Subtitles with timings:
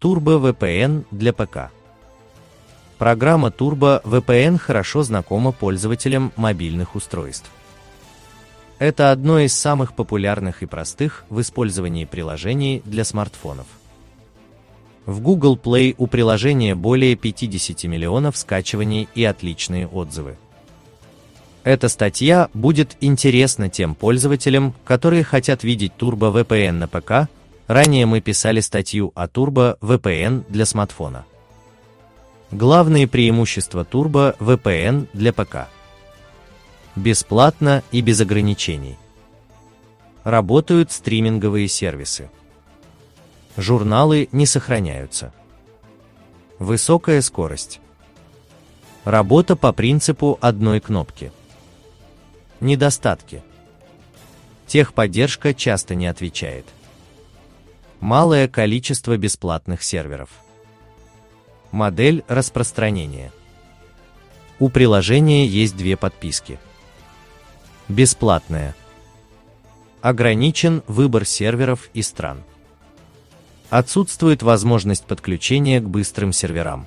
[0.00, 1.70] Turbo VPN для ПК.
[2.98, 7.50] Программа Turbo VPN хорошо знакома пользователям мобильных устройств.
[8.78, 13.66] Это одно из самых популярных и простых в использовании приложений для смартфонов.
[15.06, 20.36] В Google Play у приложения более 50 миллионов скачиваний и отличные отзывы.
[21.64, 27.30] Эта статья будет интересна тем пользователям, которые хотят видеть Turbo VPN на ПК.
[27.66, 31.24] Ранее мы писали статью о Turbo VPN для смартфона.
[32.52, 35.68] Главные преимущества Turbo VPN для ПК.
[36.94, 38.96] Бесплатно и без ограничений.
[40.22, 42.30] Работают стриминговые сервисы.
[43.56, 45.32] Журналы не сохраняются.
[46.60, 47.80] Высокая скорость.
[49.04, 51.32] Работа по принципу одной кнопки.
[52.60, 53.42] Недостатки.
[54.66, 56.66] Техподдержка часто не отвечает.
[58.06, 60.28] Малое количество бесплатных серверов.
[61.72, 63.32] Модель распространения.
[64.60, 66.60] У приложения есть две подписки.
[67.88, 68.76] Бесплатная.
[70.02, 72.44] Ограничен выбор серверов и стран.
[73.70, 76.86] Отсутствует возможность подключения к быстрым серверам.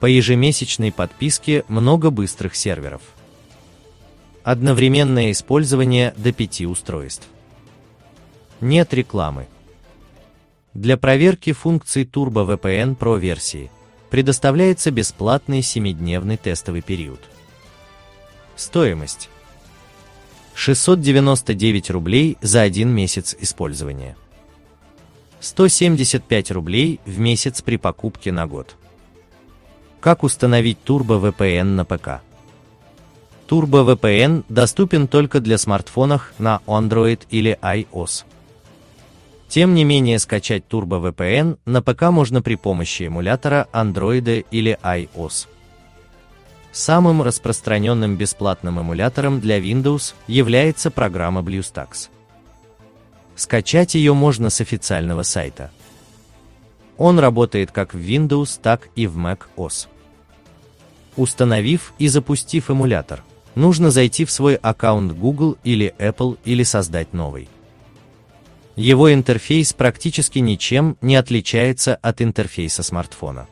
[0.00, 3.02] По ежемесячной подписке много быстрых серверов.
[4.42, 7.28] Одновременное использование до 5 устройств.
[8.62, 9.48] Нет рекламы.
[10.74, 13.70] Для проверки функций Turbo VPN Pro версии
[14.08, 17.20] предоставляется бесплатный 7-дневный тестовый период.
[18.56, 19.28] Стоимость
[20.54, 24.16] 699 рублей за один месяц использования.
[25.40, 28.76] 175 рублей в месяц при покупке на год.
[30.00, 32.22] Как установить Turbo VPN на ПК?
[33.46, 38.24] Turbo VPN доступен только для смартфонов на Android или iOS.
[39.52, 45.46] Тем не менее, скачать Turbo VPN на ПК можно при помощи эмулятора Android или iOS.
[46.72, 52.08] Самым распространенным бесплатным эмулятором для Windows является программа BlueStacks.
[53.36, 55.70] Скачать ее можно с официального сайта.
[56.96, 59.86] Он работает как в Windows, так и в Mac OS.
[61.18, 63.22] Установив и запустив эмулятор,
[63.54, 67.50] нужно зайти в свой аккаунт Google или Apple или создать новый.
[68.76, 73.46] Его интерфейс практически ничем не отличается от интерфейса смартфона.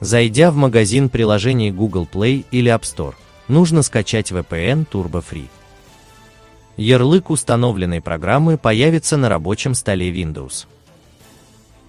[0.00, 3.14] Зайдя в магазин приложений Google Play или App Store,
[3.48, 5.48] нужно скачать VPN Turbo Free.
[6.76, 10.66] Ярлык установленной программы появится на рабочем столе Windows.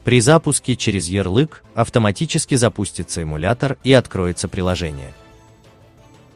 [0.03, 5.13] При запуске через ярлык автоматически запустится эмулятор и откроется приложение.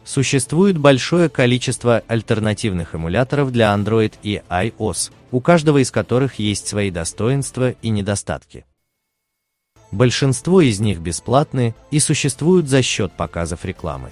[0.05, 6.91] Существует большое количество альтернативных эмуляторов для Android и iOS, у каждого из которых есть свои
[6.91, 8.65] достоинства и недостатки.
[9.91, 14.11] Большинство из них бесплатны и существуют за счет показов рекламы.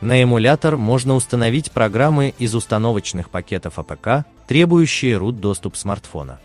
[0.00, 6.40] На эмулятор можно установить программы из установочных пакетов APK, требующие root доступ смартфона.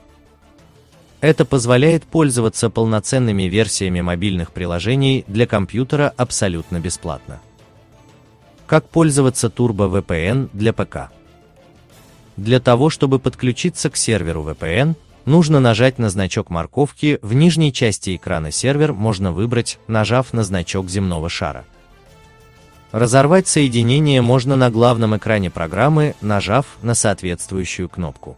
[1.21, 7.41] Это позволяет пользоваться полноценными версиями мобильных приложений для компьютера абсолютно бесплатно.
[8.69, 11.09] Как пользоваться Turbo VPN для ПК?
[12.37, 14.93] Для того, чтобы подключиться к серверу VPN,
[15.25, 20.87] нужно нажать на значок морковки в нижней части экрана сервер можно выбрать, нажав на значок
[20.87, 21.65] земного шара.
[22.91, 28.37] Разорвать соединение можно на главном экране программы, нажав на соответствующую кнопку.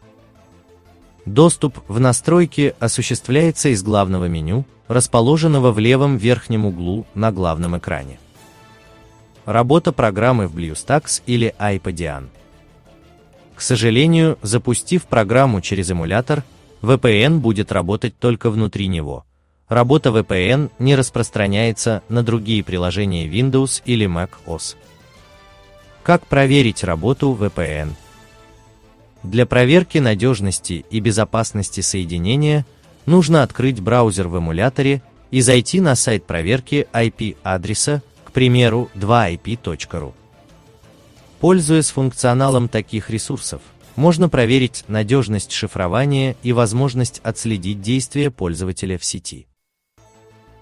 [1.25, 8.17] Доступ в настройки осуществляется из главного меню, расположенного в левом верхнем углу на главном экране.
[9.45, 12.27] Работа программы в BlueStacks или iPadian.
[13.55, 16.43] К сожалению, запустив программу через эмулятор,
[16.81, 19.25] VPN будет работать только внутри него.
[19.67, 24.75] Работа VPN не распространяется на другие приложения Windows или Mac OS.
[26.03, 27.91] Как проверить работу VPN?
[29.23, 32.65] Для проверки надежности и безопасности соединения
[33.05, 40.13] нужно открыть браузер в эмуляторе и зайти на сайт проверки IP-адреса, примеру, 2ip.ru.
[41.39, 43.61] Пользуясь функционалом таких ресурсов,
[43.95, 49.47] можно проверить надежность шифрования и возможность отследить действия пользователя в сети.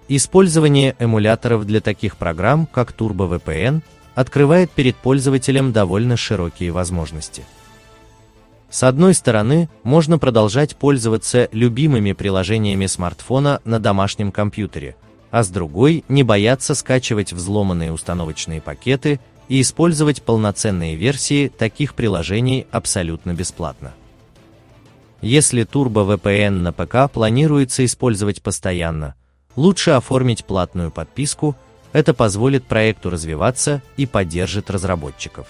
[0.07, 3.81] Использование эмуляторов для таких программ, как Turbo VPN,
[4.15, 7.45] открывает перед пользователем довольно широкие возможности.
[8.69, 14.95] С одной стороны, можно продолжать пользоваться любимыми приложениями смартфона на домашнем компьютере,
[15.31, 22.67] а с другой не бояться скачивать взломанные установочные пакеты и использовать полноценные версии таких приложений
[22.71, 23.93] абсолютно бесплатно.
[25.21, 29.15] Если Turbo VPN на ПК планируется использовать постоянно,
[29.55, 31.55] лучше оформить платную подписку,
[31.91, 35.47] это позволит проекту развиваться и поддержит разработчиков.